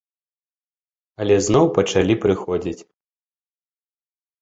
[1.25, 2.77] Але зноў пачалі прыходзіць.